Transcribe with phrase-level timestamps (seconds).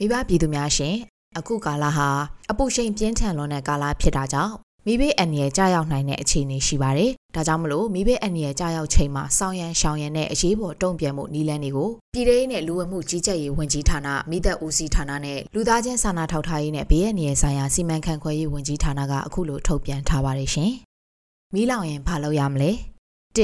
[0.00, 0.96] မိဘပြည်သူများရှင်
[1.38, 2.08] အခုကာလဟာ
[2.50, 4.54] အပူချိန်ပြင်းထန်လွန်းတဲ့ကာလဖြစ်တာကြောင့်
[4.86, 20.70] မိဘအန်ရဲ့ကြာရောက်နိုင်တဲ့အခြေအနေရှိပါတယ်။ဒါကြောင့်မလို့မိဘအန်ရဲ့ကြာရောက်ချိန်မှာစောင်းရန်ရှောင်ရန်နဲ့အရေးပေါ်တုံ့ပြန်မှုနည်းလမ်းတွေကိုပြည်ထောင်နဲ့လူဝမှုကြီးကြပ်ရေးဝန်ကြီးဌာနမိသက်ဦးစီးဌာနနဲ့လူသားချင်းစာနာထောက်ထားရေးနဲ့ဘေးအန္တရာယ်ဆိုင်ရာစီမံခန့်ခွဲရေးဝန်ကြီးဌာနကအခုလိုထုတ်ပြန်ထားပါတယ်ရှင်။
[21.54, 22.70] မီးလောင်ရင်ဘာလုပ်ရမလဲ။
[23.36, 23.40] ၁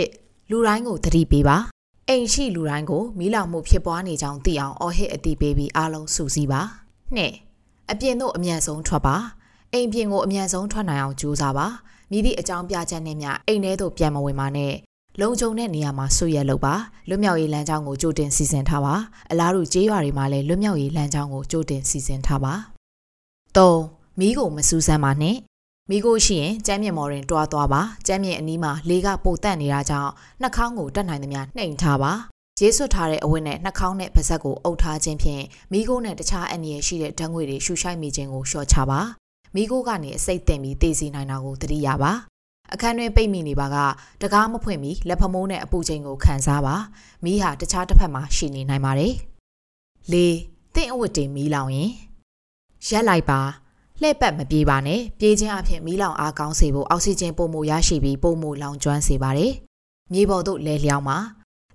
[0.50, 1.58] လူတိုင်းကိုသတိပေးပါ
[2.12, 6.60] အိမ်ရှိလူတိုင်းကိုမီးလောင်မှုဖြစ်ပွားနေကြောင်းသိအောင်အော်ဟစ်အတိပေးပြီးအားလုံးစုစည်းပါ။
[7.16, 7.34] နှစ်
[7.90, 9.16] အပြင်သို့အမြန်ဆုံးထွက်ပါ။
[9.72, 11.66] အိမ်ပြင်ကိုအမြန်ဆုံးထွက်နိုင်အောင်ကြိုးစားပါ။
[12.10, 14.72] မိသည့်အကြောင်းပြချက်နဲ့မျှအိမ်ထဲသို့ပြန်မဝင်ပါနဲ့။
[15.20, 16.74] လုံခြုံတဲ့နေရာမှာဆွရလုပ်ပါ
[17.08, 18.94] လွတ်မြောက်ရေးလမ်းကြောင်းကိုကြိုတင်စီစဉ်ထားပါ
[19.30, 22.54] အလားတူကြေးရွာတွေမှာလည်းလွတ်မြောက်ရေးလမ်းကြောင်းကိုကြိုတင်စီစဉ်ထားပါ
[23.56, 23.58] ၃
[24.18, 25.36] မီးကိုမစူးစမ်းပါနဲ့
[25.90, 30.10] မိကိုရှိရင်ကျမ်းမြင့်မော်ရင်တွားသွားပါကျမ်းမြင့်အနီးမှာလေကပိုတက်နေတာကြောင့်
[30.42, 32.12] နှာခေါင်းကိုတက်နိုင်သမျှနှိမ်ထားပါ
[32.60, 39.00] ရေဆွတ်ထားတဲ့အဝတ်နဲ့နှာခေါင်းနဲ့ပါးစပ်ကိုအုပ်ထားခြင်းဖြင့်မိကိုနဲ့တခြားအန္တရာယ်ရှိတဲ့ဓာတ်ငွေတွေရှူရှိုက်မိခြင်းကိုလျှော့ချပါ
[39.54, 42.12] မိကိုကနေအစိတ်တင်ပြီးတည်စီနိုင်တာကိုသတိရပါ
[42.72, 43.76] အခန်းတွင်ပိတ်မိနေပါက
[44.22, 46.74] တကားမဖွင့်မီလက်ဖမိုးနဲ့အပူချိန်ကိုခံစားပါ
[47.24, 49.14] မိဟာတခြားတစ်ဖက်မှာရှိနေနိုင်ပါတယ်
[50.12, 50.14] ၄
[50.74, 51.90] တင့်အဝတ်တင်မီးလောင်ရင်
[52.88, 53.40] ရက်လိုက်ပါ
[54.02, 59.52] လှည့်ပတ်မပြေးပါနဲ့ပြေးခြင်းအဖြစ်မီးလောင်အားကောင်းစေဖို့အောက်ဆီဂျင်ပုံမှုရရှိပြီးပုံမှုလောင်ကျွမ်းစေပါတယ်။
[60.12, 61.18] မြေပေါ်သို့လဲလျောင်းပါ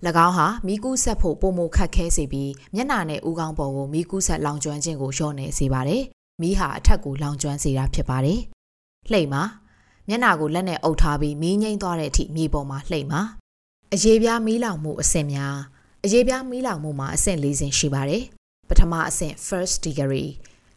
[0.25, 6.01] ၎င်းဟာမီးကူးဆက်ဖို့ပုံမှုခတ်ခဲစေပြီးမျက်နှာနဲ့ဥကောင်းပေါ်ကိုမီးကူးဆက်လောင်ကျွမ်းခြင်းကိုလျှော့နေစေပါတယ်။
[6.41, 8.39] မီးဟာအထက်ကိုလောင်ကျွမ်းစေတာဖြစ်ပါတယ်။
[9.11, 9.43] လှိမ့်ပါ
[10.07, 13.21] မျက်နှာကိုလက်နဲ့အုပ်ထားပြီးမီးငိမ့်သွားတဲ့အထိမြေပေါ်မှာလှိမ့်ပါ
[13.93, 15.55] အရေးပြားမီးလောင်မှုအဆင့်များ
[16.05, 18.23] အရေးပြားမီးလောင်မှုမှာအဆင့်၄ဆင့်ရှိပါတယ်။
[18.69, 20.29] ပထမအဆင့် first degree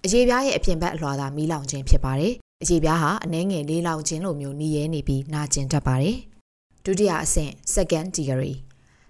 [0.07, 2.33] အရေပြားရဲ့အပြင်ဘက်အလွှာသာမီးလောင်ခြင်းဖြစ်ပါတယ်။
[2.63, 6.17] အရေပြားဟာအနှဲငယ်လေးလောင်ခြင်းလိုမျိုးနှီးရဲနေပြီးနာကျင်တတ်ပါတယ်။
[6.85, 8.57] ဒုတိယအဆင့် second degree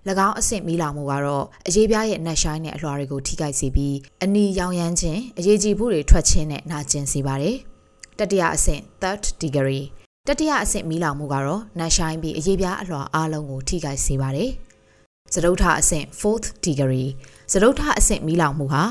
[0.27, 7.57] ၎င်းအဆင့်မီးလောင်မှုကတော့အရေးပြားရဲ့နှက်ရှိုင်းတဲ့အလွှာတွေကိုထိခိုက်စေပြီးအနီရောင်ရမ်းခြင်းအရေးကြီးမှုတွေထွက်ခြင်းနဲ့နာကျင်စေပါတယ်။
[8.19, 9.85] တတိယအဆင့် third degree
[10.27, 14.51] တတိယအဆင့်မီးလောင်မှုကတော့နှက်ရှိုင်းပြီးအရေးပြားအလွှာအားလုံးကိုထိခိုက်စေပါတယ်။
[15.35, 17.09] စတုထအဆင့် fourth degree
[17.53, 18.85] စတုထအဆင့်မီးလောင်မှုဟာ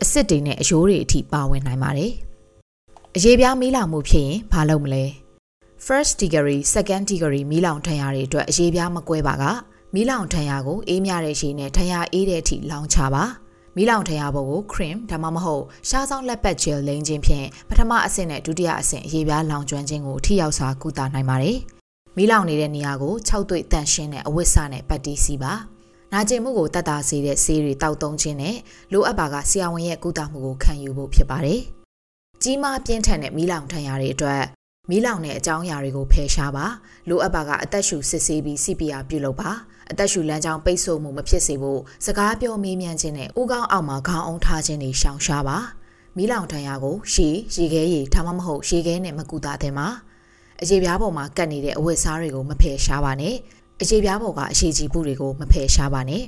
[0.00, 2.12] အစ်စ်တွေနဲ့အယိုးတွေအထိပါဝင်နိုင်ပါတယ်။
[3.16, 5.04] အရေးပြားမီးလောင်မှုဖြစ်ရင်ဘာလုပ်မလဲ။
[5.86, 9.44] first degree second degree မီးလောင်ထံရတွေအတွက်အရေးပြားမကွဲပါက
[9.94, 13.24] မီးလောင်ထံရကိုအေးမြတဲ့ရှည်နဲ့ထံရအေးတဲ့အထိလောင်ချပါ။
[13.76, 21.58] မီးလောင်ထံရဘုတ်ကို cream ဒါမှမဟုတ်ရှားဆောင်လက်ပတ် gel လိမ့်ခြင်းဖြင့်ပထမအဆင့်နဲ့ဒုတိယအဆင့်အရေးပြားလောင်ကျွမ်းခြင်းကိုထိရောက်စွာကုသနိုင်ပါတယ်။
[22.16, 25.54] မီးလောင်နေတဲ့နေရာကို6သွေ့တန့်ရှင်းတဲ့အဝတ်စနဲ့ပတ်တီးစီပါ။
[26.12, 28.56] နာကျင်မှုကိုတတ်တာစေတဲ့ဆေးတွေတောက်သုံးခြင်းနဲ့
[28.92, 31.60] လိုအပ်ပါကဆရာဝန်ရဲ့ကုသမှုကိုခံယူဖို့ဖြစ်ပါတယ်။
[32.42, 34.42] ကြီးမားပြင်းထန်တဲ့မီးလောင်ထဏ်ရာတွေအတွက်
[34.90, 36.66] မီးလောင်တဲ့အကြောင်းအရာတွေကိုဖယ်ရှားပါ
[37.08, 39.50] လိုအပ်ပါကအသက်ရှူစစ်ဆေးပြီး CPR ပြုလုပ်ပါ
[39.90, 45.58] အသက်ရှူလမ်းကြောင်းပိတ်ဆို့မှုမဖြစ်စေဖို့စကားပြောမေးမြန်းခြင်းနဲ့ဥကောင်းအောက်မှာခေါင်းအောင်ထားခြင်းတွေရှောင်ရှားပါ
[46.16, 49.88] မီးလောင်ထဏ်ရာကိုရှည်ရေခဲရည်ဒါမှမဟုတ်ရေခဲနဲ့မကူတာတဲ့မှာ
[50.62, 53.34] အရေပြားပေါ်မှာကတ်နေတဲ့အဝတ်စားတွေကိုမဖယ်ရှားပါနဲ့
[53.82, 56.24] အရေးပြားပေါ်ကအရှိကြီးမှုတွေကိုမဖယ်ရှားပါနဲ့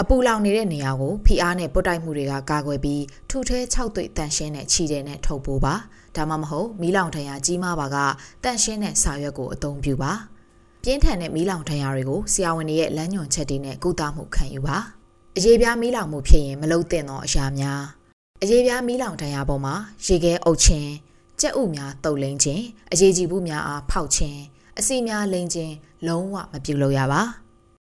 [0.00, 5.74] အပူလောင်နေတဲ့နေရာကိုဖိအားနဲ့ပုတ်တိုက်မှုတွေကကာကွယ်ပြီးထူထဲ6သွေ့တန်ရှင်းတဲ့ခြေတဲ့နဲ့ထုတ်ပိုးပါ
[6.16, 7.96] ဒါမှမဟုတ်မီးလောင်ထရာကြီးမားပါက
[8.44, 10.12] တန်ရှင်းတဲ့စာရွက်ကိုအသုံးပြုပါ
[10.82, 14.78] ပြင်းထန်တဲ့မီးလောင်ထရာတွေကိုဆရာဝန်တွေရဲ့လမ်းညွှန်ချက်တွေနဲ့ကုသမှုခံယူပါ
[15.36, 17.82] အရေးပြားမီးလောင်မှုဖြစ်ရင်မလုံသင့်သောအရာများ
[18.42, 19.74] အရေးပြားမီးလောင်ထရာပေါ်မှာ
[20.06, 20.90] ရေခဲအုပ်ခြင်း
[21.40, 22.62] ကြက်ဥများတုပ်လိမ့်ခြင်း
[22.92, 24.40] အရေးကြီးမှုများအားဖောက်ခြင်း
[24.80, 25.74] အစီများလိမ့်ခြင်း
[26.06, 27.22] လုံးဝမပြုလုပ်ရပါ။